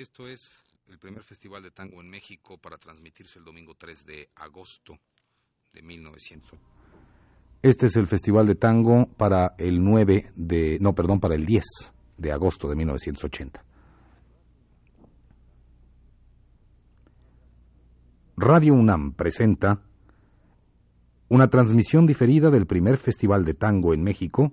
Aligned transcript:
Esto 0.00 0.26
es 0.26 0.50
el 0.88 0.98
primer 0.98 1.22
festival 1.22 1.62
de 1.62 1.72
tango 1.72 2.00
en 2.00 2.08
México 2.08 2.56
para 2.56 2.78
transmitirse 2.78 3.38
el 3.38 3.44
domingo 3.44 3.74
3 3.74 4.06
de 4.06 4.30
agosto 4.34 4.98
de 5.74 5.82
1900. 5.82 6.58
Este 7.60 7.84
es 7.84 7.96
el 7.96 8.06
festival 8.06 8.46
de 8.46 8.54
tango 8.54 9.08
para 9.18 9.54
el 9.58 9.84
9 9.84 10.32
de, 10.34 10.78
no, 10.80 10.94
perdón, 10.94 11.20
para 11.20 11.34
el 11.34 11.44
10 11.44 11.62
de 12.16 12.32
agosto 12.32 12.66
de 12.66 12.76
1980. 12.76 13.62
Radio 18.38 18.72
UNAM 18.72 19.12
presenta 19.12 19.82
una 21.28 21.50
transmisión 21.50 22.06
diferida 22.06 22.48
del 22.48 22.64
primer 22.64 22.96
festival 22.96 23.44
de 23.44 23.52
tango 23.52 23.92
en 23.92 24.02
México 24.02 24.52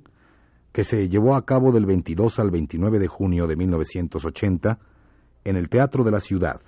que 0.73 0.84
se 0.84 1.07
llevó 1.07 1.38
a 1.38 1.45
cabo 1.45 1.71
del 1.71 1.86
22 1.86 2.38
al 2.39 2.52
29 2.52 3.00
de 3.00 3.07
junio 3.07 3.48
de 3.48 3.55
1980 3.55 4.96
en 5.43 5.55
el 5.55 5.70
Teatro 5.70 6.03
de 6.03 6.12
la 6.12 6.20
Ciudad, 6.20 6.62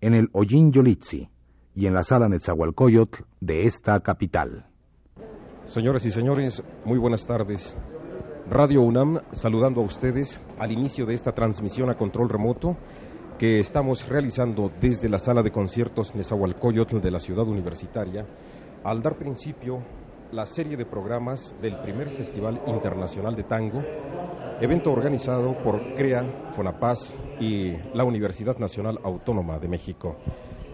en 0.00 0.14
el 0.14 0.28
Ollín 0.32 0.72
Yolitzi 0.72 1.28
y 1.74 1.86
en 1.86 1.94
la 1.94 2.02
Sala 2.02 2.28
Netzahualcoyotl 2.28 3.22
de 3.40 3.64
esta 3.64 4.00
capital. 4.00 4.66
Señoras 5.66 6.06
y 6.06 6.10
señores, 6.10 6.62
muy 6.84 6.98
buenas 6.98 7.26
tardes. 7.26 7.78
Radio 8.50 8.80
UNAM 8.80 9.20
saludando 9.32 9.82
a 9.82 9.84
ustedes 9.84 10.42
al 10.58 10.72
inicio 10.72 11.04
de 11.04 11.14
esta 11.14 11.32
transmisión 11.32 11.90
a 11.90 11.96
control 11.96 12.30
remoto 12.30 12.76
que 13.38 13.58
estamos 13.58 14.08
realizando 14.08 14.72
desde 14.80 15.08
la 15.08 15.18
sala 15.18 15.42
de 15.42 15.52
conciertos 15.52 16.14
Nezahualcóyotl 16.14 17.00
de 17.00 17.10
la 17.10 17.18
ciudad 17.18 17.46
universitaria 17.46 18.26
al 18.82 19.02
dar 19.02 19.16
principio 19.16 19.82
la 20.32 20.44
serie 20.44 20.76
de 20.76 20.84
programas 20.84 21.54
del 21.60 21.78
primer 21.80 22.10
Festival 22.10 22.60
Internacional 22.66 23.34
de 23.34 23.44
Tango, 23.44 23.82
evento 24.60 24.92
organizado 24.92 25.56
por 25.62 25.94
CREA, 25.94 26.52
FONAPAS 26.54 27.14
y 27.40 27.72
la 27.94 28.04
Universidad 28.04 28.58
Nacional 28.58 28.98
Autónoma 29.02 29.58
de 29.58 29.68
México. 29.68 30.16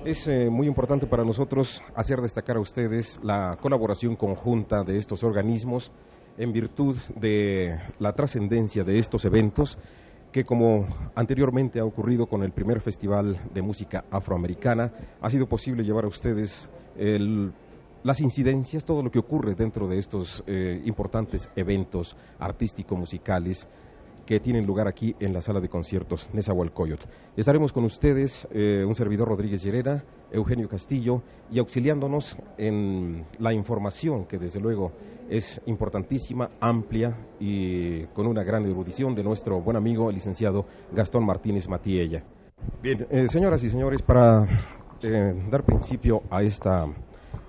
Es 0.04 0.26
eh, 0.26 0.50
muy 0.50 0.66
importante 0.66 1.06
para 1.06 1.24
nosotros 1.24 1.82
hacer 1.94 2.20
destacar 2.20 2.56
a 2.56 2.60
ustedes 2.60 3.20
la 3.22 3.56
colaboración 3.60 4.16
conjunta 4.16 4.82
de 4.82 4.96
estos 4.96 5.22
organismos 5.22 5.92
en 6.36 6.52
virtud 6.52 6.96
de 7.16 7.78
la 8.00 8.12
trascendencia 8.12 8.82
de 8.84 8.98
estos 8.98 9.24
eventos 9.24 9.78
que 10.32 10.44
como 10.44 10.88
anteriormente 11.14 11.78
ha 11.78 11.84
ocurrido 11.84 12.26
con 12.26 12.42
el 12.42 12.50
primer 12.50 12.80
Festival 12.80 13.38
de 13.54 13.62
Música 13.62 14.04
Afroamericana, 14.10 14.92
ha 15.20 15.30
sido 15.30 15.46
posible 15.46 15.84
llevar 15.84 16.04
a 16.04 16.08
ustedes 16.08 16.68
el 16.96 17.52
las 18.04 18.20
incidencias, 18.20 18.84
todo 18.84 19.02
lo 19.02 19.10
que 19.10 19.18
ocurre 19.18 19.54
dentro 19.54 19.88
de 19.88 19.98
estos 19.98 20.44
eh, 20.46 20.80
importantes 20.84 21.50
eventos 21.56 22.16
artístico-musicales 22.38 23.66
que 24.26 24.40
tienen 24.40 24.66
lugar 24.66 24.88
aquí 24.88 25.14
en 25.20 25.32
la 25.32 25.40
sala 25.40 25.60
de 25.60 25.68
conciertos 25.68 26.28
Nezahualcóyotl. 26.32 27.08
Estaremos 27.36 27.72
con 27.72 27.84
ustedes, 27.84 28.46
eh, 28.52 28.84
un 28.86 28.94
servidor 28.94 29.28
Rodríguez 29.28 29.62
Llerera, 29.62 30.04
Eugenio 30.30 30.68
Castillo, 30.68 31.22
y 31.50 31.58
auxiliándonos 31.58 32.36
en 32.58 33.24
la 33.38 33.52
información 33.52 34.26
que 34.26 34.38
desde 34.38 34.60
luego 34.60 34.92
es 35.28 35.60
importantísima, 35.66 36.50
amplia 36.60 37.16
y 37.40 38.04
con 38.08 38.26
una 38.26 38.42
gran 38.44 38.66
erudición 38.66 39.14
de 39.14 39.22
nuestro 39.22 39.60
buen 39.60 39.76
amigo, 39.76 40.08
el 40.10 40.16
licenciado 40.16 40.66
Gastón 40.92 41.24
Martínez 41.24 41.68
Matiella. 41.68 42.22
Bien, 42.82 43.06
eh, 43.10 43.28
señoras 43.28 43.64
y 43.64 43.70
señores, 43.70 44.02
para 44.02 44.46
dar 45.50 45.64
principio 45.64 46.22
a 46.30 46.42
esta 46.42 46.86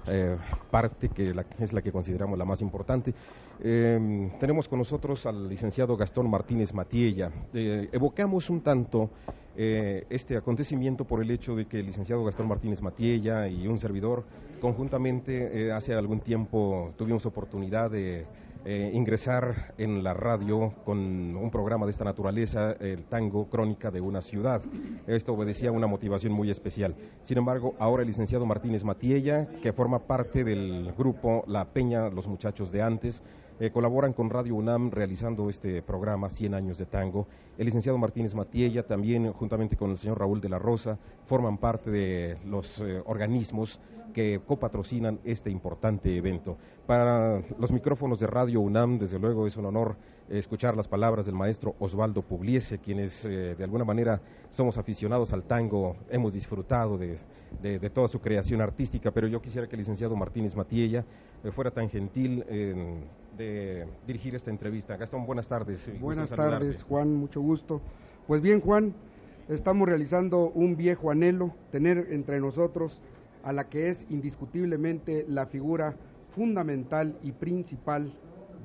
eh, 0.08 0.38
parte 0.72 1.10
que 1.10 1.34
es 1.60 1.74
la 1.74 1.82
que 1.82 1.92
consideramos 1.92 2.38
la 2.38 2.46
más 2.46 2.62
importante. 2.62 3.14
Eh, 3.64 4.32
tenemos 4.40 4.68
con 4.68 4.80
nosotros 4.80 5.26
al 5.26 5.48
licenciado 5.48 5.96
Gastón 5.96 6.30
Martínez 6.30 6.74
Matiella. 6.74 7.32
Eh, 7.54 7.90
evocamos 7.92 8.50
un 8.50 8.62
tanto 8.62 9.10
este 9.58 10.36
acontecimiento 10.36 11.06
por 11.06 11.24
el 11.24 11.32
hecho 11.32 11.56
de 11.56 11.66
que 11.66 11.80
el 11.80 11.86
licenciado 11.86 12.26
Gastón 12.26 12.50
Martínez 12.50 12.82
Matiella 12.82 13.48
y 13.48 13.70
un 13.70 13.80
servidor 13.80 14.26
conjuntamente 14.60 15.72
hace 15.72 15.94
algún 15.94 16.20
tiempo 16.20 16.92
tuvimos 16.98 17.26
oportunidad 17.26 17.90
de 17.90 18.26
eh, 18.68 18.90
ingresar 18.96 19.76
en 19.78 20.04
la 20.04 20.16
radio 20.16 20.74
con 20.84 20.98
un 20.98 21.52
programa 21.52 21.86
de 21.86 21.92
esta 21.92 22.04
naturaleza, 22.04 22.72
el 22.80 23.04
tango 23.04 23.48
Crónica 23.48 23.92
de 23.92 24.02
una 24.02 24.22
ciudad. 24.22 24.60
Esto 25.06 25.34
obedecía 25.34 25.70
a 25.70 25.72
una 25.72 25.86
motivación 25.86 26.34
muy 26.34 26.50
especial. 26.50 26.96
Sin 27.22 27.38
embargo, 27.38 27.76
ahora 27.78 28.02
el 28.02 28.08
licenciado 28.08 28.44
Martínez 28.48 28.84
Matiella, 28.84 29.48
que 29.62 29.72
forma 29.72 30.00
parte 30.08 30.44
del 30.44 30.92
grupo 30.98 31.44
La 31.46 31.66
Peña, 31.66 32.10
los 32.10 32.26
muchachos 32.26 32.72
de 32.72 32.82
antes, 32.82 33.22
eh, 33.60 33.72
colaboran 33.72 34.14
con 34.14 34.30
Radio 34.30 34.56
UNAM 34.56 34.92
realizando 34.92 35.50
este 35.50 35.82
programa 35.82 36.30
100 36.30 36.54
años 36.54 36.78
de 36.78 36.86
tango. 36.86 37.28
El 37.58 37.66
licenciado 37.66 37.98
Martínez 37.98 38.36
Matiella 38.36 38.84
también, 38.84 39.32
juntamente 39.32 39.78
con 39.78 39.92
el 39.92 39.98
señor 39.98 40.20
Raúl 40.20 40.42
de 40.42 40.50
la 40.50 40.60
Rosa, 40.60 40.98
forman 41.26 41.58
parte 41.58 41.90
de 41.90 42.38
los 42.46 42.80
eh, 42.80 43.02
organismos 43.06 43.80
que 44.14 44.42
copatrocinan 44.46 45.20
este 45.24 45.50
importante 45.50 46.16
evento. 46.16 46.58
Para 46.86 47.42
los 47.60 47.72
micrófonos 47.72 48.20
de 48.20 48.28
Radio 48.28 48.62
UNAM, 48.62 49.00
desde 49.00 49.20
luego 49.20 49.48
es 49.48 49.58
un 49.58 49.66
honor 49.66 49.96
escuchar 50.30 50.76
las 50.76 50.88
palabras 50.88 51.26
del 51.26 51.36
maestro 51.36 51.76
Osvaldo 51.80 52.22
Pugliese, 52.22 52.80
quienes 52.80 53.24
eh, 53.26 53.56
de 53.56 53.64
alguna 53.64 53.86
manera 53.86 54.22
somos 54.50 54.78
aficionados 54.78 55.34
al 55.34 55.44
tango, 55.44 55.96
hemos 56.10 56.34
disfrutado 56.34 56.98
de, 56.98 57.18
toda 57.94 58.08
su 58.08 58.20
creación 58.20 58.62
artística, 58.62 59.12
pero 59.12 59.28
yo 59.28 59.42
quisiera 59.42 59.68
que 59.68 59.76
el 59.76 59.82
licenciado 59.82 60.16
Martínez 60.16 60.56
Matiella 60.56 61.06
eh, 61.44 61.52
fuera 61.52 61.72
tan 61.72 61.90
gentil 61.90 62.44
de 63.38 63.88
dirigir 64.08 64.36
esta 64.36 64.50
entrevista. 64.50 64.98
Gastón, 64.98 65.26
buenas 65.26 65.48
tardes. 65.48 65.88
Buenas 66.00 66.30
tardes, 66.30 66.84
Juan, 66.84 67.14
mucho 67.14 67.42
gusto. 67.42 67.82
Pues 68.28 68.42
bien, 68.42 68.62
Juan, 68.62 68.94
estamos 69.50 69.88
realizando 69.88 70.50
un 70.50 70.76
viejo 70.76 71.12
anhelo, 71.12 71.54
tener 71.72 72.08
entre 72.12 72.40
nosotros 72.40 73.00
a 73.44 73.54
la 73.54 73.70
que 73.70 73.90
es 73.90 74.06
indiscutiblemente 74.10 75.26
la 75.30 75.46
figura 75.46 75.96
fundamental 76.36 77.16
y 77.24 77.32
principal 77.32 78.12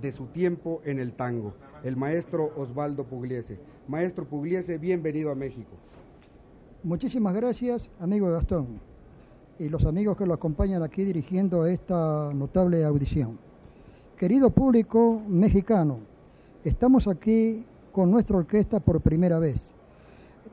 de 0.00 0.12
su 0.12 0.27
tiempo 0.27 0.81
en 0.84 0.99
el 0.99 1.12
tango, 1.12 1.55
el 1.84 1.97
maestro 1.97 2.50
Osvaldo 2.56 3.05
Pugliese. 3.05 3.59
Maestro 3.88 4.25
Pugliese, 4.25 4.78
bienvenido 4.78 5.31
a 5.31 5.34
México. 5.34 5.71
Muchísimas 6.83 7.34
gracias, 7.34 7.88
amigo 8.00 8.31
Gastón, 8.31 8.81
y 9.59 9.69
los 9.69 9.84
amigos 9.84 10.16
que 10.16 10.27
lo 10.27 10.34
acompañan 10.34 10.83
aquí 10.83 11.05
dirigiendo 11.05 11.66
esta 11.66 12.33
notable 12.33 12.84
audición. 12.84 13.39
Querido 14.16 14.50
público 14.50 15.21
mexicano, 15.28 15.99
estamos 16.65 17.06
aquí 17.06 17.65
con 17.93 18.10
nuestra 18.10 18.39
orquesta 18.39 18.81
por 18.81 19.00
primera 19.03 19.39
vez. 19.39 19.60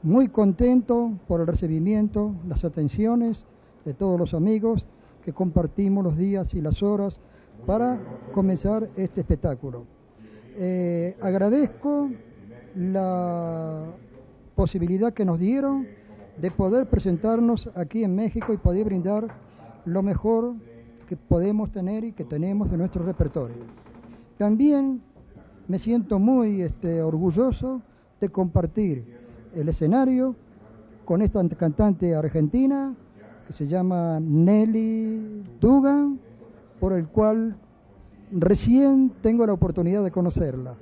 Muy 0.04 0.28
contento 0.28 1.12
por 1.28 1.42
el 1.42 1.48
recibimiento, 1.48 2.34
las 2.48 2.66
atenciones 2.66 3.46
de 3.86 3.94
todos 3.94 4.20
los 4.20 4.34
amigos 4.34 4.86
que 5.24 5.34
compartimos 5.34 6.04
los 6.04 6.18
días 6.18 6.54
y 6.54 6.62
las 6.62 6.84
horas 6.84 7.20
para 7.66 8.00
comenzar 8.34 8.90
este 8.96 9.22
espectáculo. 9.22 9.86
Eh, 10.56 11.16
agradezco 11.22 12.10
la 12.76 13.86
posibilidad 14.56 15.14
que 15.14 15.26
nos 15.26 15.40
dieron 15.40 15.88
de 16.40 16.52
poder 16.52 16.88
presentarnos 16.88 17.70
aquí 17.76 18.04
en 18.04 18.16
México 18.16 18.54
y 18.54 18.58
poder 18.58 18.86
brindar 18.86 19.28
lo 19.86 20.04
mejor 20.04 20.54
que 21.08 21.16
podemos 21.16 21.72
tener 21.72 22.04
y 22.04 22.12
que 22.12 22.26
tenemos 22.26 22.72
en 22.72 22.80
nuestro 22.80 23.04
repertorio. 23.06 23.56
También 24.38 25.02
me 25.68 25.80
siento 25.80 26.20
muy 26.20 26.62
este, 26.62 27.02
orgulloso 27.02 27.82
de 28.20 28.30
compartir 28.30 29.06
el 29.56 29.70
escenario 29.70 30.36
con 31.06 31.22
esta 31.22 31.48
cantante 31.50 32.16
argentina 32.16 32.94
que 33.48 33.54
se 33.54 33.68
llama 33.68 34.20
Nelly 34.20 35.44
Dugan, 35.60 36.20
por 36.80 36.94
el 36.94 37.08
cual 37.08 37.56
recién 38.32 39.12
tengo 39.22 39.46
la 39.46 39.54
oportunidad 39.54 40.04
de 40.04 40.12
conocerla. 40.12 40.76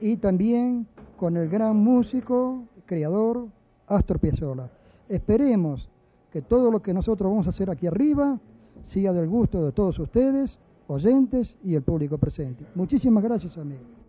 Y 0.00 0.16
también 0.16 0.86
con 1.16 1.36
el 1.36 1.48
gran 1.48 1.76
músico, 1.76 2.64
creador, 2.84 3.46
Astor 3.86 4.18
Piazzolla. 4.18 4.68
Esperemos 5.08 5.88
que 6.32 6.42
todo 6.42 6.70
lo 6.70 6.82
que 6.82 6.92
nosotros 6.92 7.30
vamos 7.30 7.46
a 7.46 7.50
hacer 7.50 7.70
aquí 7.70 7.86
arriba 7.86 8.38
siga 8.88 9.12
del 9.12 9.28
gusto 9.28 9.64
de 9.64 9.72
todos 9.72 9.98
ustedes, 9.98 10.58
oyentes 10.88 11.56
y 11.64 11.74
el 11.74 11.82
público 11.82 12.18
presente. 12.18 12.66
Muchísimas 12.74 13.22
gracias, 13.22 13.56
amigos. 13.56 14.05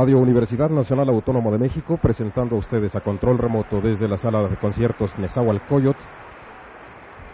Radio 0.00 0.18
Universidad 0.18 0.70
Nacional 0.70 1.10
Autónoma 1.10 1.50
de 1.50 1.58
México, 1.58 1.98
presentando 2.00 2.56
a 2.56 2.58
ustedes 2.58 2.96
a 2.96 3.02
control 3.02 3.36
remoto 3.36 3.82
desde 3.82 4.08
la 4.08 4.16
sala 4.16 4.48
de 4.48 4.56
conciertos 4.56 5.12
Nezahualcóyotl 5.18 6.00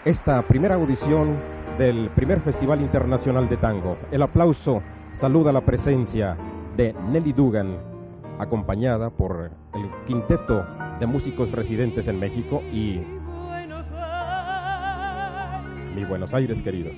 esta 0.04 0.42
primera 0.42 0.74
audición 0.74 1.36
del 1.78 2.10
primer 2.10 2.40
Festival 2.40 2.80
Internacional 2.80 3.48
de 3.48 3.56
Tango. 3.56 3.96
El 4.10 4.20
aplauso 4.20 4.82
saluda 5.12 5.52
la 5.52 5.60
presencia 5.60 6.36
de 6.76 6.92
Nelly 7.08 7.34
Dugan, 7.34 7.78
acompañada 8.40 9.10
por 9.10 9.52
el 9.72 9.88
quinteto 10.04 10.66
de 10.98 11.06
músicos 11.06 11.52
residentes 11.52 12.08
en 12.08 12.19
México 12.19 12.64
y 12.72 13.00
mi 15.94 16.04
Buenos 16.04 16.34
Aires 16.34 16.60
querido. 16.62 16.90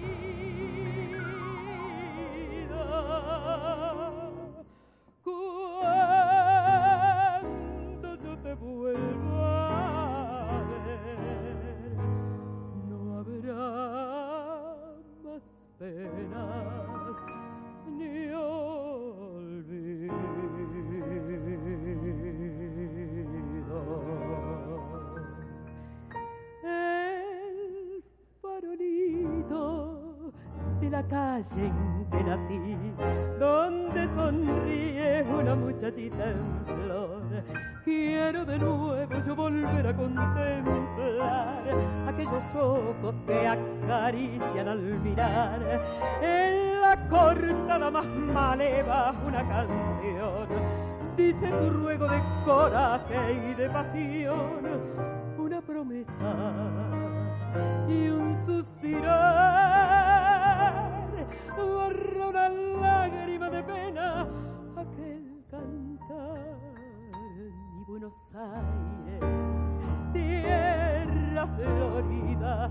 vida, 72.08 72.70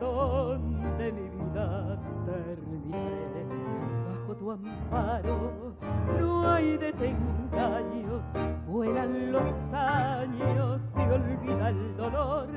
donde 0.00 1.12
mi 1.12 1.28
vida 1.28 1.98
terminé. 2.26 3.28
Bajo 4.08 4.36
tu 4.36 4.50
amparo 4.50 5.74
no 6.18 6.48
hay 6.48 6.76
desengaños, 6.76 8.22
vuelan 8.66 9.32
los 9.32 9.52
años 9.72 10.80
y 10.96 11.00
olvida 11.00 11.68
el 11.70 11.96
dolor. 11.96 12.48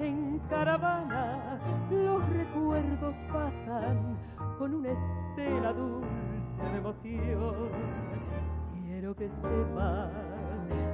En 0.00 0.38
caravana 0.50 1.58
los 1.90 2.28
recuerdos 2.30 3.14
pasan 3.32 4.16
con 4.58 4.74
una 4.74 4.90
estela 4.90 5.72
dulce 5.72 6.70
de 6.70 6.78
emoción. 6.78 7.68
Quiero 8.86 9.14
que 9.16 9.28
sepas 9.28 10.10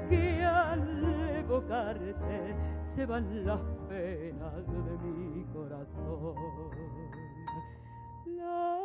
que 0.08 0.44
al 0.44 1.38
evocarte 1.38 2.54
se 2.96 3.06
van 3.06 3.46
las 3.46 3.60
penas 3.88 4.66
de 4.66 5.08
mi 5.08 5.44
corazón. 5.52 6.34
La 8.26 8.78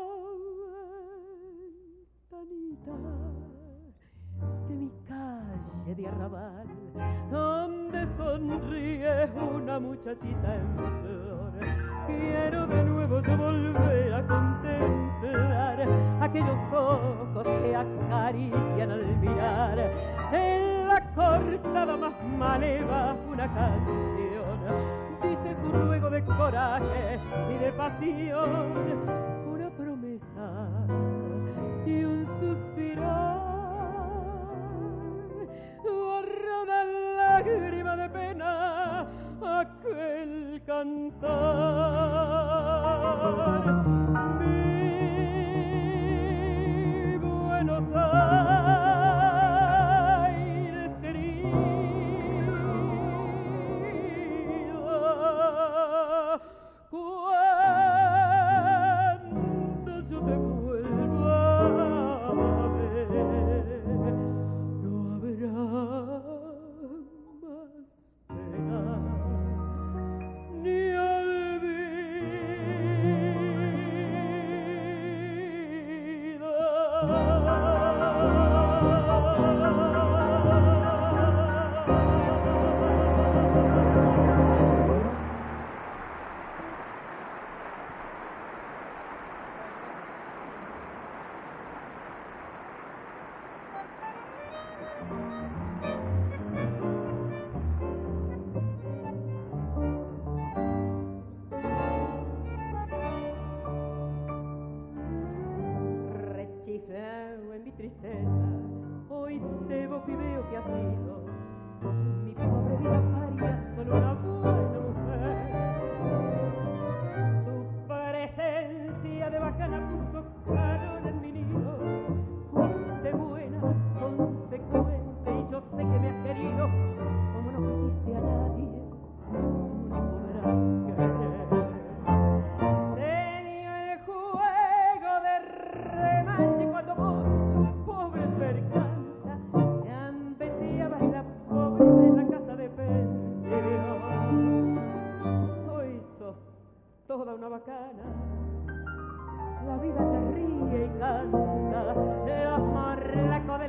ventanita 2.30 2.92
de 4.68 4.76
mi 4.76 4.92
calle 5.08 5.96
de 5.96 6.08
arrabal, 6.08 6.68
donde 7.32 8.08
sonríe 8.18 9.30
una 9.56 9.80
muchachita 9.80 10.56
en 10.56 10.76
flor. 10.76 11.54
Quiero 12.08 12.68
de 12.68 12.84
nuevo 12.84 13.20
yo 13.22 13.38
volver 13.38 14.14
a 14.14 14.28
contemplar 14.28 15.88
aquellos 16.22 16.74
ojos 16.74 17.44
que 17.44 17.76
acarician 17.76 18.92
al 18.92 19.18
mirar. 19.18 19.80
El 20.32 20.85
cortaba 21.16 21.98
más 21.98 22.14
maleva 22.38 23.16
una 23.32 23.48
canción. 23.54 24.60
Dice 25.24 25.56
su 25.62 25.72
ruego 25.72 26.10
de 26.10 26.24
coraje 26.26 27.20
y 27.50 27.58
de 27.58 27.72
pasión, 27.74 28.74
una 29.48 29.70
promesa 29.72 30.68
y 31.86 32.04
un 32.04 32.26
suspirar. 32.40 33.56
Borrada 35.84 36.84
lágrima 37.18 37.96
de 37.96 38.10
pena 38.10 39.08
aquel 39.42 40.62
cantar. 40.66 41.46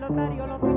Rosario, 0.09 0.47
los 0.47 0.76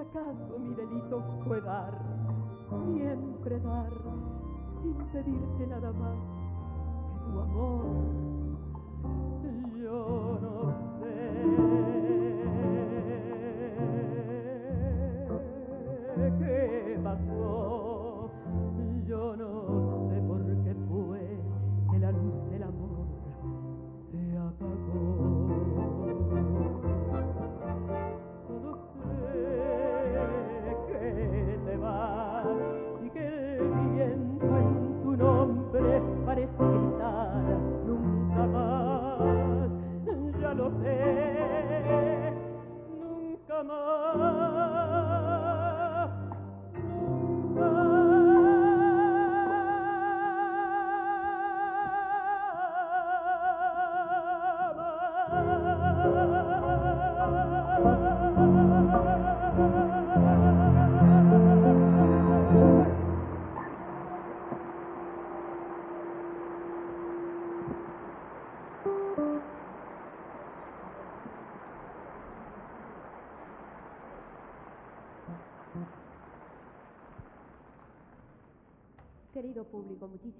acaso 0.00 0.58
mi 0.58 0.74
delito 0.74 1.22
fue 1.44 1.60
dar, 1.60 1.92
siempre 2.86 3.60
dar, 3.60 3.92
sin 4.80 4.94
pedirte 5.12 5.66
nada 5.66 5.92
más 5.92 6.16
que 7.12 7.32
tu 7.32 7.40
amor. 7.40 7.84
Yo 9.76 10.38
no 10.40 10.72
sé. 11.00 11.69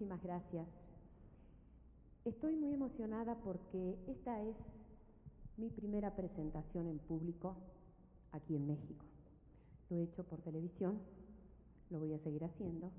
muchísimas 0.01 0.23
gracias. 0.23 0.67
Estoy 2.25 2.57
muy 2.57 2.73
emocionada 2.73 3.35
porque 3.45 3.99
esta 4.07 4.41
es 4.41 4.57
mi 5.59 5.69
primera 5.69 6.17
presentación 6.17 6.87
en 6.87 6.99
público 7.01 7.55
aquí 8.33 8.57
en 8.57 8.67
México. 8.67 9.05
Lo 9.91 9.99
he 9.99 10.05
hecho 10.05 10.25
por 10.25 10.41
televisión, 10.41 10.99
lo 11.91 11.99
voy 11.99 12.15
a 12.15 12.19
seguir 12.21 12.43
haciendo, 12.45 12.91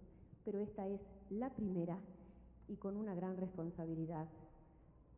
pero 0.45 0.59
esta 0.59 0.87
es 0.87 1.01
la 1.31 1.49
primera 1.49 1.97
y 2.67 2.75
con 2.75 2.95
una 2.95 3.15
gran 3.15 3.35
responsabilidad 3.35 4.27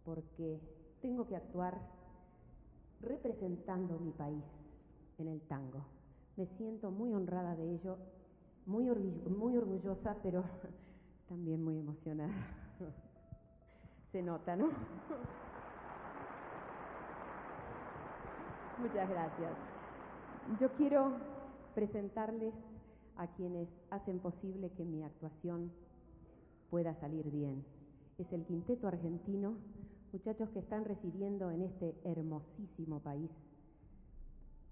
porque 0.06 0.62
tengo 1.02 1.28
que 1.28 1.36
actuar 1.36 1.82
representando 3.02 4.00
mi 4.00 4.12
país 4.12 4.46
en 5.18 5.28
el 5.28 5.42
tango. 5.42 5.84
Me 6.38 6.46
siento 6.58 6.92
muy 6.92 7.14
honrada 7.14 7.58
de 7.58 7.74
ello, 7.74 7.98
muy, 8.68 8.88
orgullo, 8.90 9.30
muy 9.32 9.58
orgullosa, 9.58 10.16
pero 10.24 10.46
también 11.34 11.64
muy 11.64 11.80
emocionada. 11.80 12.32
Se 14.12 14.22
nota, 14.22 14.56
¿no? 14.56 14.68
Muchas 18.80 19.10
gracias. 19.10 19.52
Yo 20.62 20.72
quiero 20.74 21.14
presentarles 21.74 22.54
a 23.18 23.26
quienes 23.30 23.68
hacen 23.90 24.20
posible 24.20 24.70
que 24.78 24.86
mi 24.86 25.02
actuación 25.02 25.72
pueda 26.70 26.94
salir 27.00 27.32
bien. 27.32 27.66
Es 28.20 28.32
el 28.32 28.46
quinteto 28.46 28.88
argentino, 28.88 29.56
muchachos 30.12 30.50
que 30.50 30.60
están 30.60 30.86
residiendo 30.86 31.50
en 31.50 31.64
este 31.64 31.96
hermosísimo 32.04 33.00
país, 33.00 33.32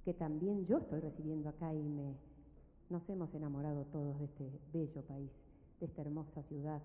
que 0.06 0.14
también 0.14 0.68
yo 0.68 0.78
estoy 0.78 1.00
residiendo 1.00 1.50
acá 1.50 1.74
y 1.74 1.82
me, 1.82 2.14
nos 2.92 3.10
hemos 3.10 3.34
enamorado 3.34 3.86
todos 3.86 4.20
de 4.20 4.26
este 4.26 4.52
bello 4.72 5.02
país 5.08 5.41
de 5.82 5.88
esta 5.88 6.02
hermosa 6.04 6.42
ciudad, 6.44 6.80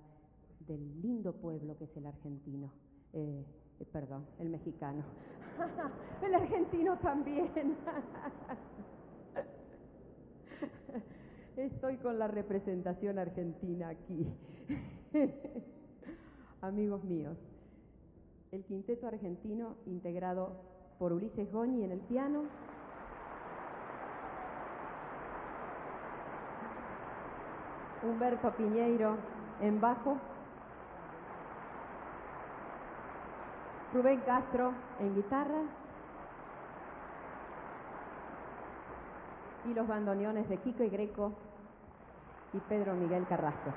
del 0.67 1.01
lindo 1.03 1.35
pueblo 1.35 1.77
que 1.77 1.85
es 1.85 1.97
el 1.97 2.07
argentino. 2.07 2.73
Eh, 3.13 3.45
eh, 3.79 3.85
perdón, 3.93 4.27
el 4.41 4.49
mexicano. 4.49 5.05
el 6.23 6.35
argentino 6.35 6.99
también. 6.99 7.77
Estoy 11.57 11.99
con 11.99 12.19
la 12.19 12.27
representación 12.27 13.19
argentina 13.19 13.89
aquí. 13.91 14.27
Amigos 16.63 17.05
míos, 17.05 17.37
el 18.51 18.65
quinteto 18.65 19.07
argentino 19.07 19.77
integrado 19.87 20.57
por 20.99 21.13
Ulises 21.13 21.53
Goñi 21.53 21.85
en 21.85 21.93
el 21.93 22.01
piano, 22.01 22.45
Humberto 28.07 28.51
Piñeiro 28.53 29.17
en 29.61 29.81
bajo, 29.81 30.17
Rubén 33.93 34.21
Castro 34.21 34.73
en 35.01 35.15
guitarra 35.15 35.63
y 39.65 39.75
los 39.75 39.89
bandoneones 39.89 40.49
de 40.49 40.59
Kiko 40.59 40.85
y 40.85 40.89
Greco 40.89 41.33
y 42.53 42.59
Pedro 42.61 42.95
Miguel 42.95 43.27
Carrasco. 43.27 43.71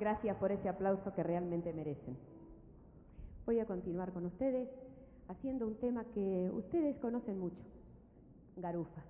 Gracias 0.00 0.36
por 0.36 0.50
ese 0.50 0.68
aplauso 0.68 1.14
que 1.14 1.22
realmente 1.22 1.72
merecen. 1.72 2.18
Voy 3.46 3.60
a 3.60 3.66
continuar 3.66 4.12
con 4.12 4.26
ustedes 4.26 4.68
haciendo 5.28 5.66
un 5.66 5.76
tema 5.76 6.04
que 6.14 6.50
ustedes 6.52 6.96
conocen 6.98 7.38
mucho, 7.38 7.62
Garufa. 8.56 9.02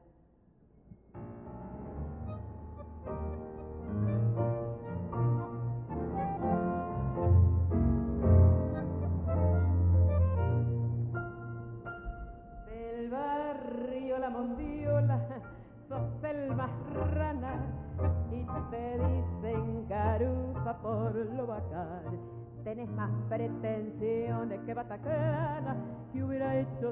Del 12.66 13.10
barrio 13.10 14.18
La 14.18 14.30
Mondiola, 14.30 15.40
sos 15.88 16.24
el 16.24 16.54
más 16.54 16.70
rana 17.14 17.82
y 18.30 18.44
te 18.70 18.98
dicen 18.98 19.88
garufa 19.88 20.78
por 20.80 21.14
lo 21.14 21.46
bacán. 21.46 22.18
Tenés 22.64 22.88
más 22.90 23.10
pretensiones 23.28 24.60
que 24.64 24.74
Batacana 24.74 25.12
que 25.12 25.21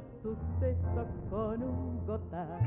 hecho 0.01 0.07
suceso 0.23 1.07
con 1.31 1.63
un 1.63 2.07
gotán. 2.07 2.59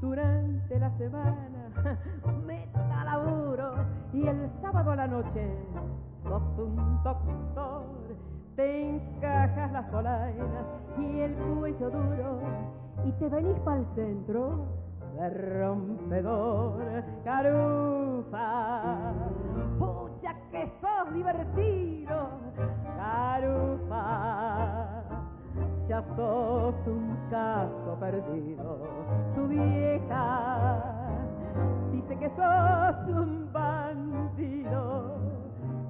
Durante 0.00 0.78
la 0.78 0.90
semana, 0.96 1.68
meta 2.46 3.04
laburo 3.04 3.72
y 4.12 4.26
el 4.26 4.50
sábado 4.60 4.92
a 4.92 4.96
la 4.96 5.06
noche 5.06 5.50
sos 6.24 6.42
un 6.58 7.02
doctor. 7.02 7.84
Te 8.56 8.90
encajas 8.90 9.72
las 9.72 9.88
polainas 9.90 10.66
y 10.98 11.20
el 11.20 11.34
cuello 11.34 11.90
duro 11.90 12.40
y 13.04 13.12
te 13.12 13.28
venís 13.28 13.58
para 13.60 13.78
el 13.78 13.86
centro 13.94 14.66
de 15.16 15.30
rompedor. 15.30 16.82
Carufa, 17.24 19.12
pucha 19.78 20.34
que 20.50 20.66
sos 20.80 21.14
divertido. 21.14 22.30
Carufa, 22.96 25.04
ya 25.88 26.04
sos 26.14 26.74
un 26.86 27.16
caso 27.30 27.96
perdido. 27.98 28.78
Tu 29.34 29.48
vieja. 29.48 30.82
Dice 31.92 32.18
que 32.18 32.28
sos 32.28 33.08
un 33.08 33.50
bandido 33.52 35.16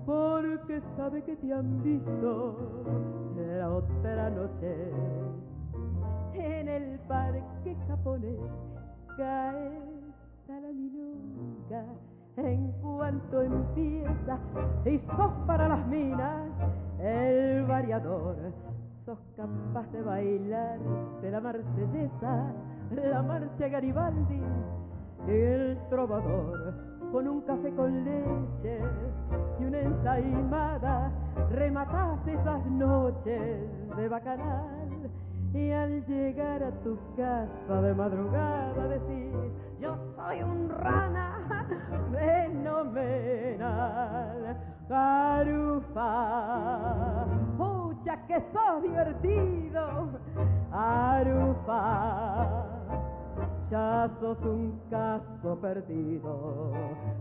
porque 0.06 0.80
sabe 0.96 1.22
que 1.22 1.36
te 1.36 1.52
han 1.52 1.82
visto 1.82 2.56
la 3.36 3.68
otra 3.68 4.30
noche. 4.30 4.92
En 6.34 6.68
el 6.68 6.98
parque 7.00 7.76
japonés 7.88 8.38
cae 9.16 9.82
a 10.48 10.60
la 10.60 10.72
milonga. 10.72 11.84
En 12.36 12.70
cuanto 12.80 13.42
empieza 13.42 14.38
y 14.84 14.98
sos 14.98 15.32
para 15.44 15.68
las 15.68 15.84
minas 15.88 16.52
el 17.00 17.64
variador 17.64 18.36
sos 19.08 19.18
capaz 19.36 19.90
de 19.90 20.02
bailar 20.02 20.78
de 21.22 21.30
la 21.30 21.40
marsellesa 21.40 22.52
la 22.94 23.22
marcha 23.22 23.68
Garibaldi 23.68 24.42
el 25.26 25.78
trovador 25.88 26.74
con 27.10 27.26
un 27.26 27.40
café 27.40 27.70
con 27.74 28.04
leche 28.04 28.80
y 29.60 29.64
una 29.64 29.80
ensaimada. 29.80 31.10
Rematás 31.50 32.26
esas 32.26 32.66
noches 32.66 33.62
de 33.96 34.08
bacanal 34.10 35.10
y 35.54 35.70
al 35.70 36.04
llegar 36.04 36.62
a 36.62 36.70
tu 36.82 36.98
casa 37.16 37.80
de 37.80 37.94
madrugada 37.94 38.88
decís 38.88 39.34
yo 39.80 39.96
soy 40.16 40.42
un 40.42 40.68
rana 40.68 41.66
fenomenal 42.12 43.88
Arufa 44.90 46.08
pucha 48.08 48.26
que 48.26 48.40
sos 48.52 48.82
divertido 48.82 50.08
Arufa 50.72 52.64
ya 53.70 54.10
sos 54.18 54.38
un 54.44 54.80
caso 54.90 55.56
perdido. 55.60 56.72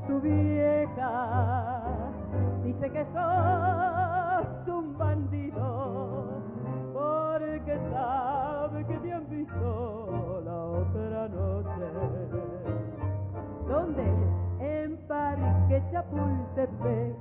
Tu 0.08 0.22
vieja 0.22 1.84
dice 2.64 2.90
que 2.90 3.06
sos 3.06 4.68
un 4.68 4.98
bandido, 4.98 6.42
porque 6.94 7.78
sabe 7.92 8.86
que 8.86 8.98
te 8.98 9.12
han 9.12 9.30
visto 9.30 10.42
la 10.46 10.64
otra 10.64 11.28
noche. 11.28 11.86
¿Dónde? 13.68 14.06
En 14.62 14.98
Parque 15.06 15.84
Chapultepec. 15.92 17.16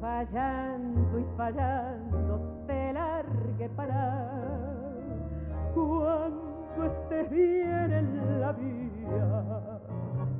Fallando 0.00 1.18
y 1.18 1.24
fallando, 1.36 2.64
te 2.66 2.92
largue 2.92 3.68
para 3.70 4.74
cuando 5.74 6.84
estés 6.84 7.30
bien 7.30 7.92
en 7.92 8.40
la 8.40 8.52
vía, 8.52 9.80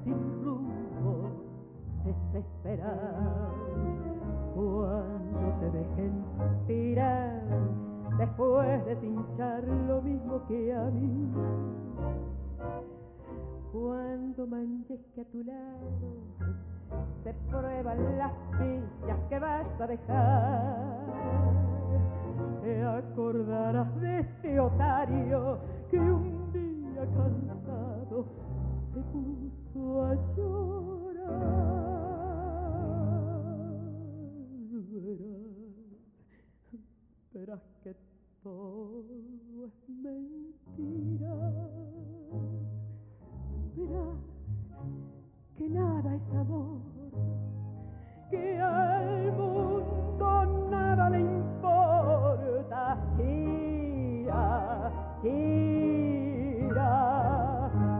sin 0.05 0.45
rumbo, 0.45 1.31
desesperar, 2.05 3.51
cuando 4.55 5.59
te 5.61 5.71
dejen 5.71 6.25
tirar, 6.67 7.43
después 8.19 8.85
de 8.87 8.97
pinchar 8.97 9.64
lo 9.88 10.03
mismo 10.03 10.47
que 10.47 10.75
a 10.75 10.85
mí. 10.90 11.33
Cuando 13.73 14.47
manches 14.47 15.01
que 15.14 15.23
a 15.23 15.25
tu 15.25 15.43
lado 15.43 16.74
se 17.23 17.33
prueban 17.51 18.18
las 18.18 18.33
pillas 18.59 19.18
que 19.29 19.38
vas 19.38 19.81
a 19.81 19.87
dejar. 19.87 21.05
Te 22.62 22.85
acordarás 22.85 24.01
de 24.01 24.20
este 24.20 24.61
otario 24.61 25.59
que 25.90 25.99
un 25.99 26.53
día 26.53 27.07
cansado 27.14 28.27
se 28.92 29.01
puso 29.12 30.05
a 30.05 30.14
llorar. 30.37 31.64
Verás, 34.90 35.20
verás 37.33 37.62
que 37.83 37.97
todo 38.42 39.66
es 39.66 39.88
mentira. 39.88 41.63
Amor, 45.72 46.81
que 48.31 48.61
al 48.61 49.33
mundo 49.33 50.68
nada 50.70 51.11
le 51.11 51.20
importa. 51.20 52.98
Gira, 53.16 54.92
gira, 55.22 56.90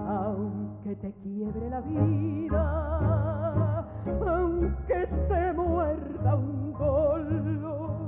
aunque 0.09 0.96
te 0.96 1.12
quiebre 1.22 1.70
la 1.70 1.81
vida, 1.81 3.87
aunque 4.27 5.09
se 5.29 5.53
muerda 5.53 6.37
un 6.37 6.72
dolor, 6.72 8.00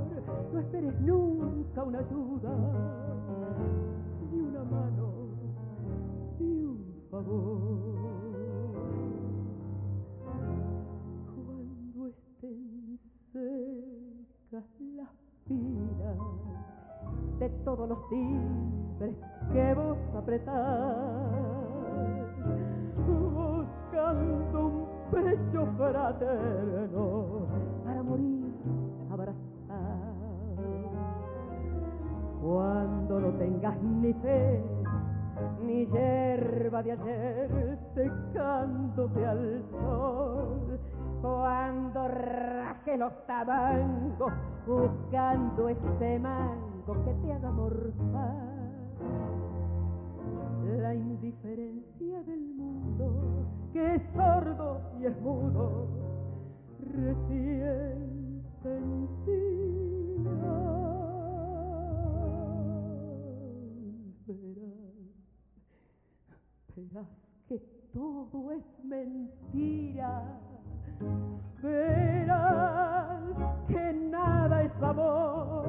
no 0.53 0.59
esperes 0.59 0.99
nunca 1.01 1.83
una 1.83 1.99
ayuda, 1.99 2.51
ni 4.31 4.39
una 4.39 4.63
mano, 4.63 5.07
ni 6.39 6.63
un 6.63 6.79
favor. 7.09 8.26
De 17.39 17.49
todos 17.63 17.87
los 17.87 18.09
timbres 18.09 19.15
que 19.53 19.73
vos 19.73 19.97
apretás, 20.15 20.55
buscando 23.07 24.65
un 24.65 24.85
pecho 25.11 25.67
fraterno 25.77 27.47
para 27.85 28.03
morir 28.03 28.45
abrazar. 29.11 29.37
Cuando 32.41 33.19
no 33.19 33.29
tengas 33.33 33.81
ni 33.81 34.13
fe, 34.13 34.63
ni 35.65 35.85
hierba 35.85 36.83
de 36.83 36.91
ayer 36.91 37.79
secándose 37.93 39.25
al 39.25 39.63
sol, 39.71 40.79
cuando 41.21 42.07
raje 42.07 42.97
los 42.97 43.13
tabangos 43.25 44.33
buscando 44.65 45.69
ese 45.69 46.19
mango 46.19 47.03
que 47.03 47.13
te 47.13 47.33
haga 47.33 47.51
morfar. 47.51 48.47
La 50.81 50.93
indiferencia 50.93 52.23
del 52.23 52.53
mundo 52.55 53.47
que 53.73 53.95
es 53.95 54.01
sordo 54.13 54.81
y 54.99 55.05
es 55.05 55.21
mudo, 55.21 55.87
recién 56.93 58.43
sentirá. 58.61 59.57
Verás, 64.25 65.15
verás 66.75 67.07
que 67.47 67.59
todo 67.93 68.51
es 68.51 68.63
mentira. 68.83 70.46
Verás 71.61 73.19
que 73.67 73.93
nada 74.11 74.63
es 74.63 74.81
amor, 74.81 75.65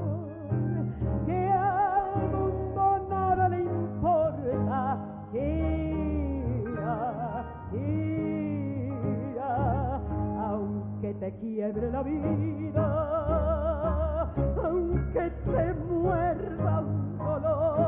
que 1.26 1.48
al 1.50 2.30
mundo 2.32 3.06
nada 3.10 3.48
le 3.48 3.60
importa. 3.62 4.98
Gira, 5.32 6.96
gira, 7.70 9.52
aunque 10.48 11.14
te 11.14 11.32
quiebre 11.38 11.90
la 11.90 12.02
vida, 12.02 12.86
aunque 14.64 15.30
te 15.30 15.74
muerda 15.74 16.80
un 16.80 17.18
dolor, 17.18 17.87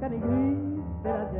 canigrís 0.00 0.58
de 1.02 1.10
la 1.10 1.30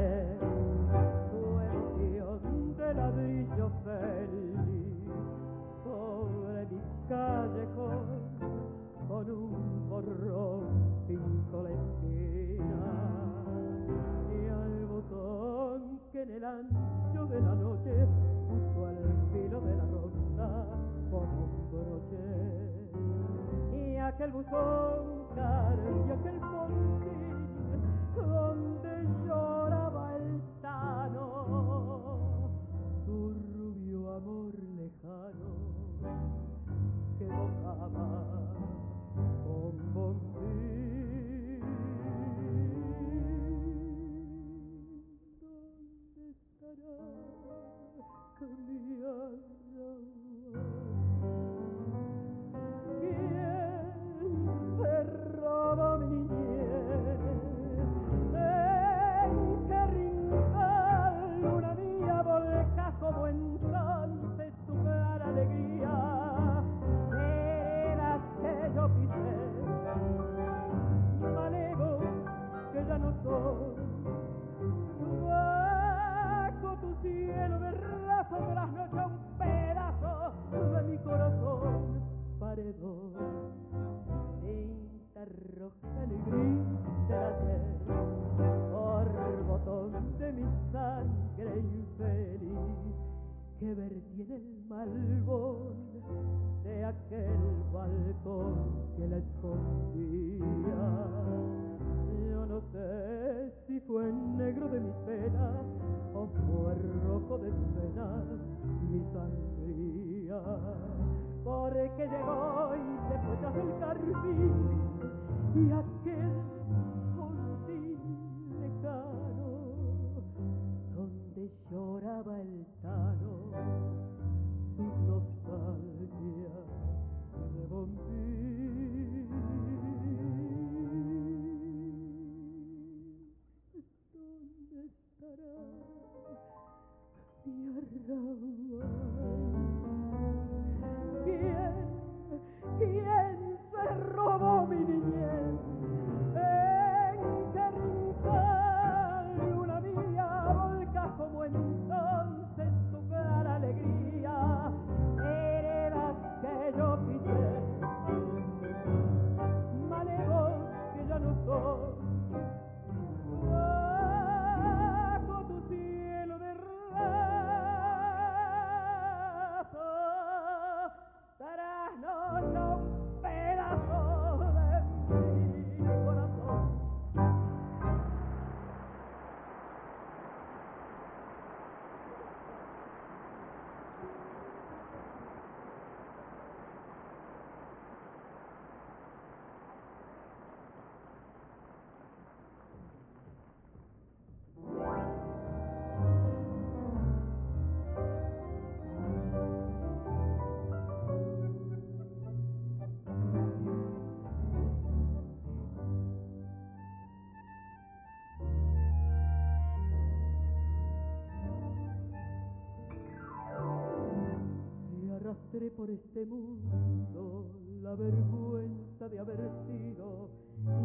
por 215.71 215.91
este 215.91 216.25
mundo 216.27 217.47
la 217.83 217.95
vergüenza 217.95 219.09
de 219.09 219.19
haber 219.19 219.39
sido 219.67 220.29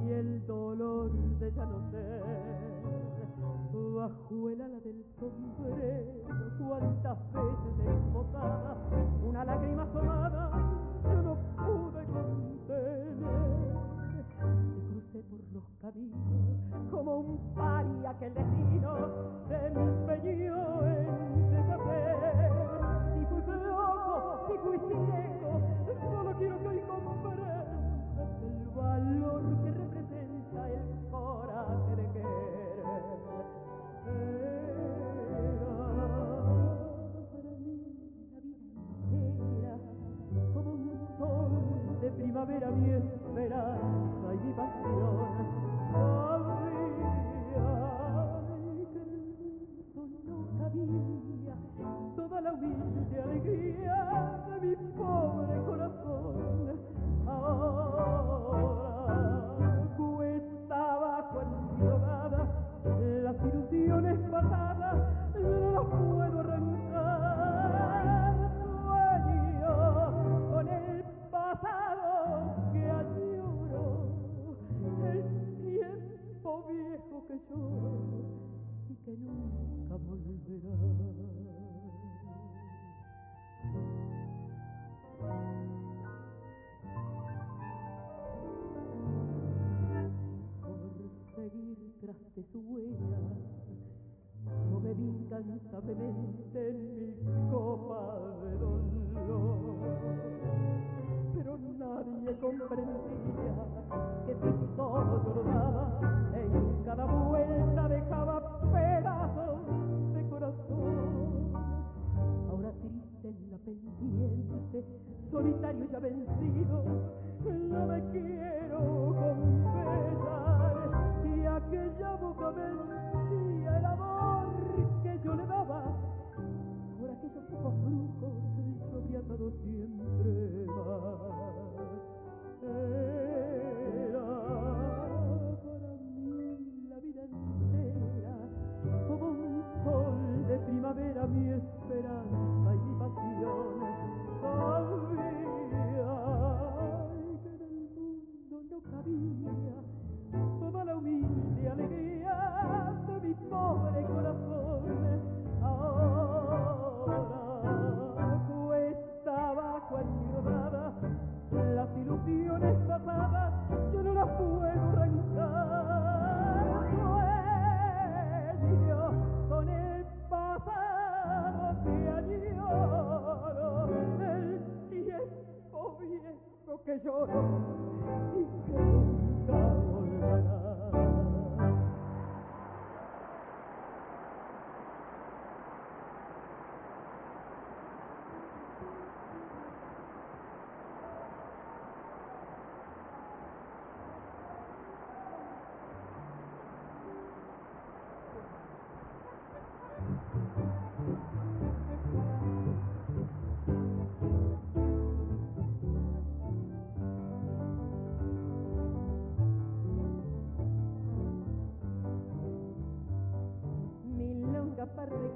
y 0.06 0.12
el 0.12 0.46
dolor 0.46 1.12
de 1.40 1.52
ya 1.52 1.66
no 1.66 1.92
ser. 1.92 2.07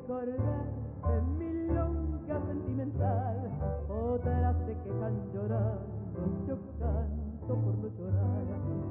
recordar 0.01 0.65
de 1.07 1.21
mi 1.37 1.67
longa 1.73 2.41
sentimental. 2.47 3.37
Otras 3.89 4.57
se 4.65 4.73
quejan 4.83 5.31
llorando, 5.33 6.45
yo 6.47 6.57
canto 6.79 7.47
por 7.47 7.75
no 7.77 7.87
llorar. 7.87 8.45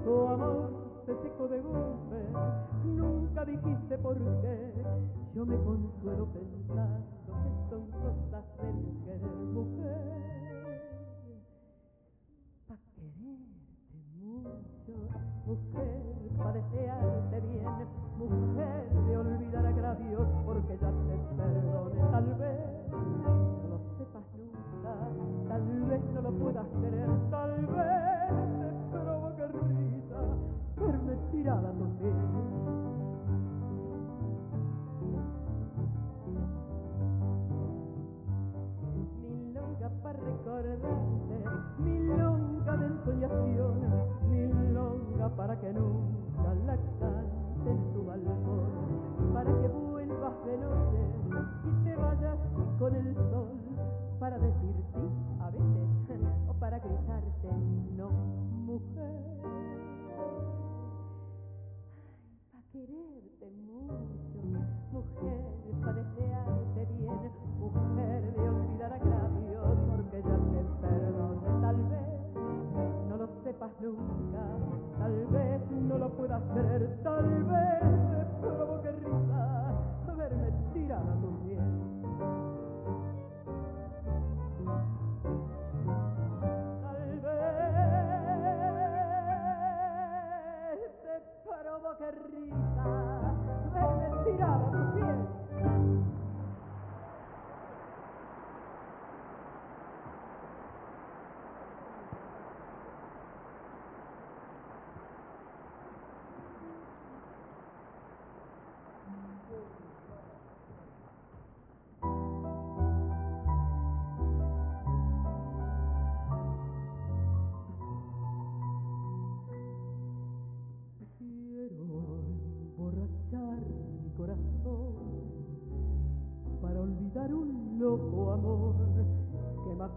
Tu 0.04 0.28
amor 0.28 0.70
se 1.06 1.14
secó 1.22 1.48
de 1.48 1.60
golpe, 1.60 2.16
nunca 2.84 3.44
dijiste 3.44 3.98
por 3.98 4.16
qué. 4.18 4.84
Yo 5.34 5.46
me 5.46 5.56
consuelo 5.56 6.28
pensando 6.32 7.06
que 7.26 7.70
son 7.70 7.90
cosas 7.90 8.44
del 8.58 9.04
querer 9.04 9.36
mujer. 9.52 9.69
que 45.60 45.72
nunca 45.72 46.54
la 46.66 46.76
cante 46.98 47.70
en 47.70 47.92
tu 47.92 48.04
balcón, 48.04 49.32
para 49.34 49.60
que 49.60 49.68
vuelvas 49.68 50.44
de 50.46 50.56
noche 50.58 51.00
y 51.64 51.84
te 51.84 51.96
vayas 51.96 52.38
con 52.78 52.94
el 52.94 53.14
sol, 53.14 53.48
para 54.18 54.38
decir 54.38 54.74
sí 54.94 55.00
a 55.40 55.50
veces 55.50 56.20
o 56.48 56.54
para 56.54 56.78
gritarte 56.78 57.48
no, 57.96 58.10
mujer. 58.66 59.40
Ay, 60.18 60.36
pa' 62.52 62.62
quererte 62.72 63.50
mucho, 63.66 64.40
mujer, 64.92 65.40
para 65.80 65.92
desearte 65.94 66.86
bien, 66.98 67.32
mujer, 67.58 68.34
de 68.34 68.48
olvidar 68.48 68.92
agravios 68.92 69.78
porque 69.88 70.22
ya 70.22 70.36
te 70.36 70.86
perdoné 70.86 71.60
tal 71.60 71.76
vez 71.76 72.10
no 73.08 73.16
lo 73.16 73.28
sepas 73.42 73.70
nunca, 73.80 74.42
tal 74.98 75.12
vez 75.12 75.39
me 76.18 77.69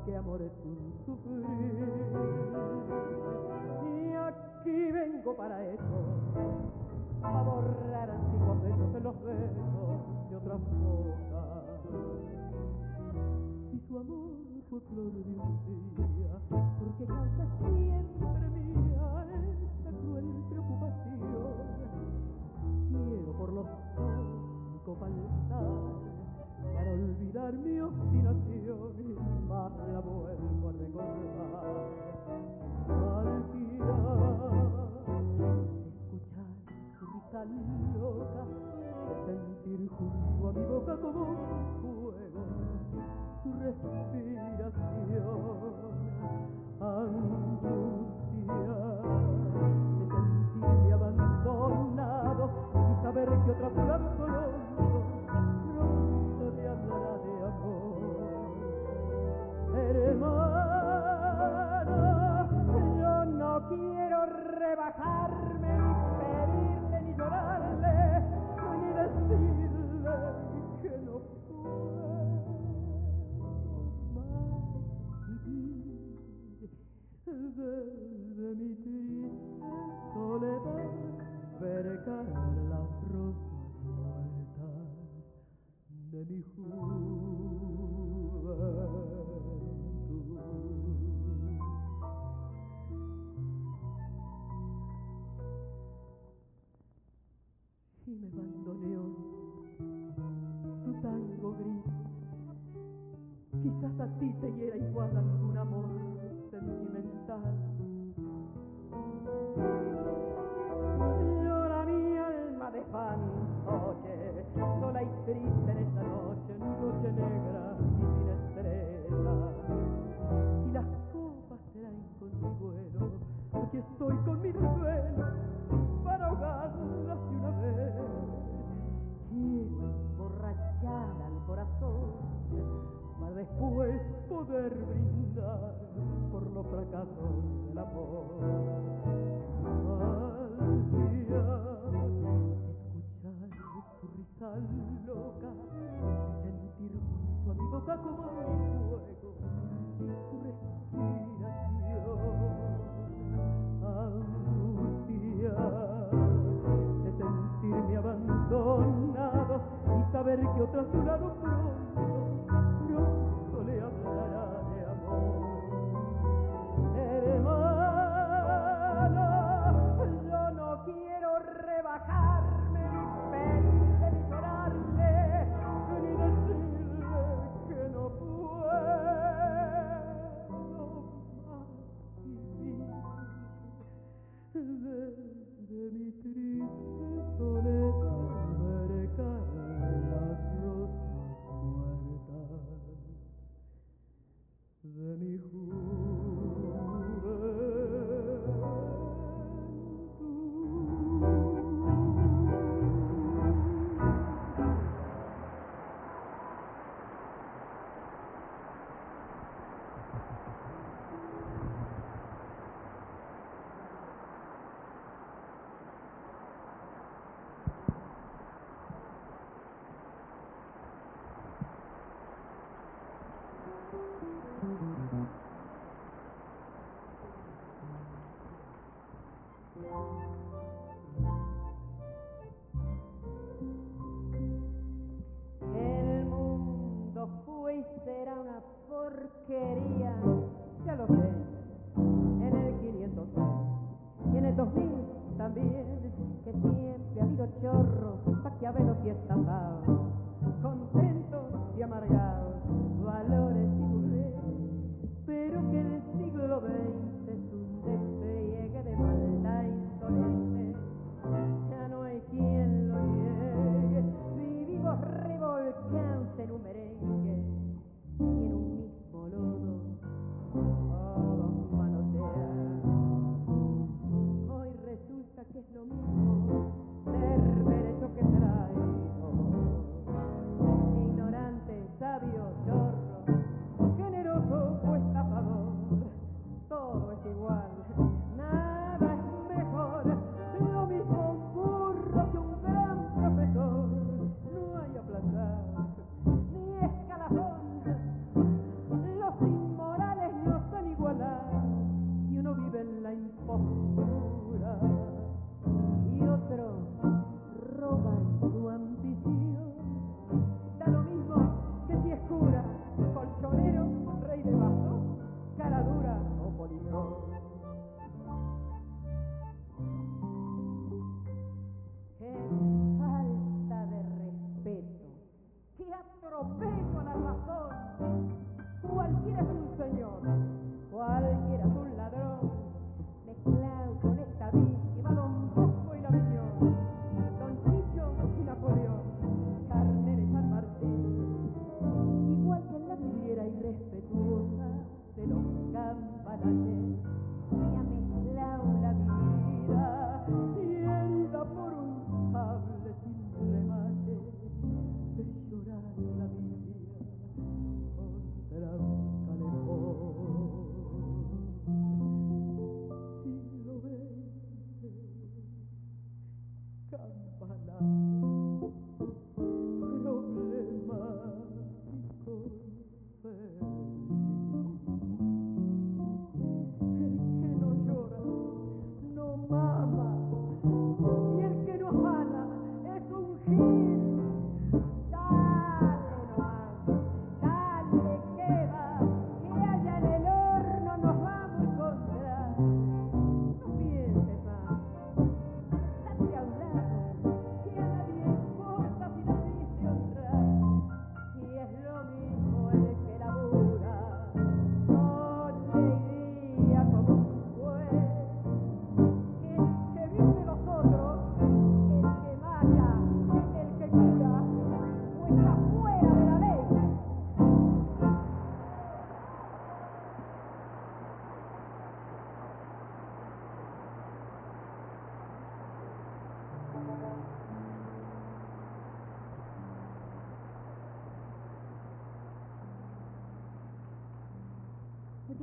que 0.06 0.12
más 0.12 0.96
que 1.06 1.53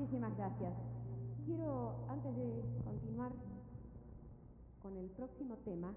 Muchísimas 0.01 0.34
gracias. 0.34 0.72
Quiero, 1.44 1.92
antes 2.09 2.34
de 2.34 2.64
continuar 2.86 3.32
con 4.82 4.96
el 4.96 5.11
próximo 5.11 5.57
tema, 5.57 5.92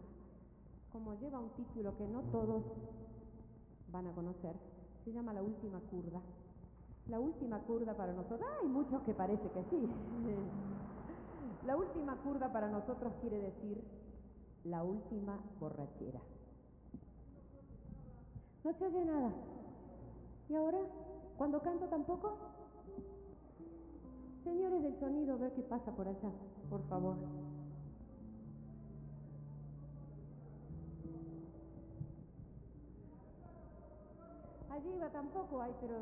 como 0.91 1.14
lleva 1.22 1.39
un 1.39 1.51
título 1.51 1.95
que 1.95 2.06
no 2.10 2.20
todos 2.24 2.64
van 3.93 4.08
a 4.08 4.12
conocer, 4.12 4.58
se 5.06 5.14
llama 5.14 5.32
La 5.32 5.41
Última 5.41 5.80
Curda. 5.89 6.20
La 7.08 7.18
Última 7.18 7.60
Curda 7.60 7.95
para 7.95 8.12
nosotros, 8.12 8.41
hay 8.62 8.68
muchos 8.68 9.01
que 9.04 9.14
parece 9.14 9.49
que 9.49 9.64
sí. 9.70 9.88
La 11.66 11.78
Última 11.78 12.18
Curda 12.18 12.51
para 12.51 12.68
nosotros 12.68 13.14
quiere 13.22 13.39
decir 13.39 13.82
la 14.66 14.84
última 14.84 15.39
borrachera. 15.62 16.20
No 18.66 18.74
se 18.74 18.86
oye 18.86 19.06
nada. 19.06 19.32
¿Y 20.49 20.56
ahora? 20.56 20.80
¿Cuando 21.38 21.62
canto 21.62 21.86
tampoco? 21.86 22.53
Señores 24.44 24.84
del 24.84 25.00
sonido, 25.00 25.36
a 25.36 25.38
ver 25.38 25.54
qué 25.54 25.62
pasa 25.62 25.91
por 25.91 26.08
allá, 26.08 26.32
por 26.70 26.82
favor. 26.89 27.16
Allí 34.70 34.98
va 35.00 35.10
tampoco 35.10 35.62
hay, 35.62 35.74
pero... 35.80 35.96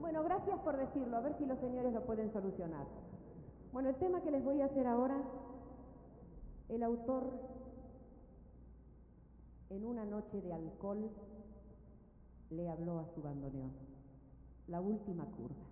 Bueno, 0.00 0.22
gracias 0.22 0.58
por 0.60 0.76
decirlo, 0.76 1.16
a 1.16 1.20
ver 1.20 1.36
si 1.38 1.46
los 1.46 1.58
señores 1.58 1.92
lo 1.92 2.04
pueden 2.06 2.32
solucionar. 2.32 2.86
Bueno, 3.72 3.88
el 3.88 3.96
tema 3.96 4.20
que 4.22 4.30
les 4.30 4.44
voy 4.44 4.60
a 4.60 4.66
hacer 4.66 4.86
ahora, 4.86 5.16
el 6.68 6.82
autor 6.84 7.24
en 9.70 9.84
una 9.84 10.04
noche 10.04 10.40
de 10.40 10.52
alcohol 10.52 11.10
le 12.50 12.68
habló 12.68 13.00
a 13.00 13.06
su 13.14 13.22
bandoneón 13.22 13.87
la 14.68 14.80
última 14.80 15.24
curva. 15.24 15.66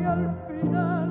Al 0.06 0.36
final 0.48 1.05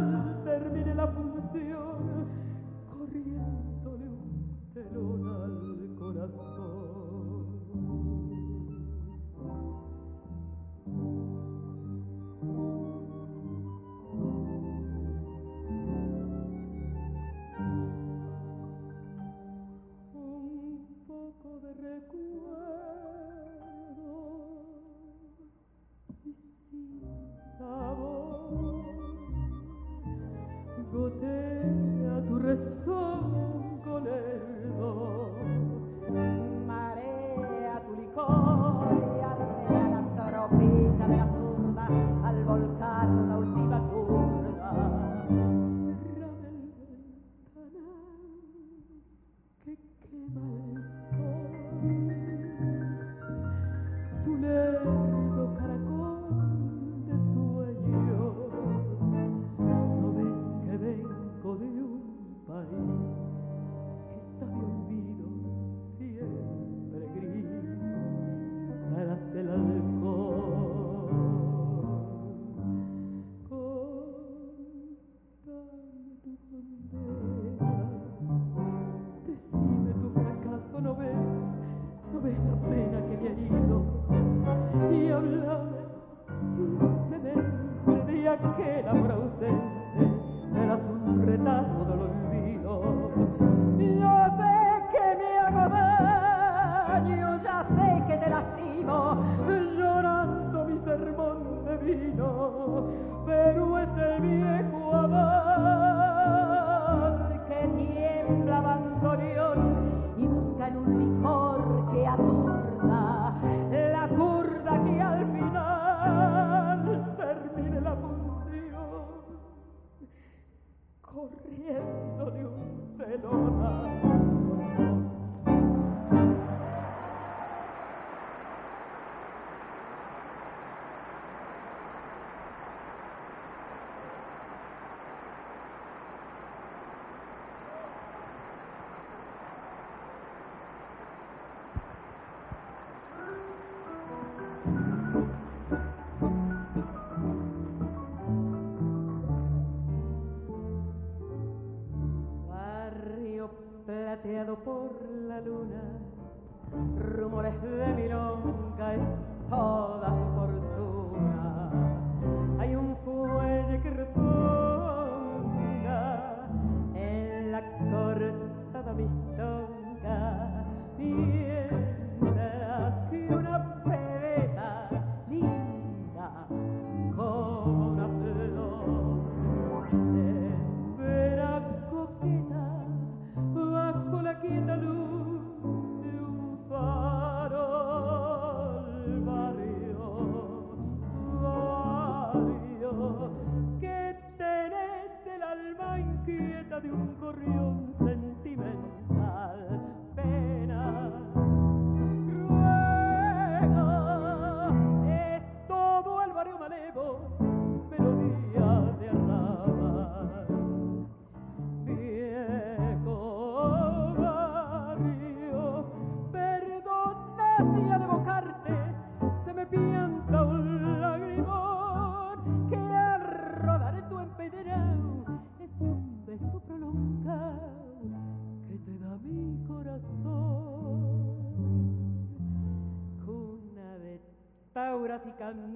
practicando 235.25 235.74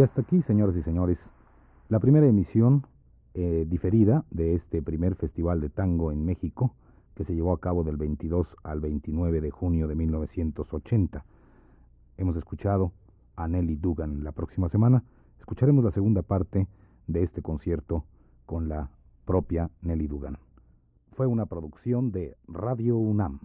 Y 0.00 0.02
hasta 0.02 0.22
aquí, 0.22 0.40
señoras 0.46 0.74
y 0.76 0.82
señores, 0.82 1.18
la 1.90 2.00
primera 2.00 2.26
emisión 2.26 2.86
eh, 3.34 3.66
diferida 3.68 4.24
de 4.30 4.54
este 4.54 4.80
primer 4.80 5.14
Festival 5.16 5.60
de 5.60 5.68
Tango 5.68 6.10
en 6.10 6.24
México, 6.24 6.74
que 7.14 7.26
se 7.26 7.34
llevó 7.34 7.52
a 7.52 7.60
cabo 7.60 7.84
del 7.84 7.98
22 7.98 8.46
al 8.62 8.80
29 8.80 9.42
de 9.42 9.50
junio 9.50 9.88
de 9.88 9.96
1980. 9.96 11.22
Hemos 12.16 12.34
escuchado 12.38 12.92
a 13.36 13.46
Nelly 13.46 13.76
Dugan. 13.76 14.24
La 14.24 14.32
próxima 14.32 14.70
semana 14.70 15.04
escucharemos 15.38 15.84
la 15.84 15.92
segunda 15.92 16.22
parte 16.22 16.66
de 17.06 17.22
este 17.22 17.42
concierto 17.42 18.06
con 18.46 18.70
la 18.70 18.88
propia 19.26 19.68
Nelly 19.82 20.06
Dugan. 20.06 20.38
Fue 21.12 21.26
una 21.26 21.44
producción 21.44 22.10
de 22.10 22.38
Radio 22.48 22.96
UNAM. 22.96 23.40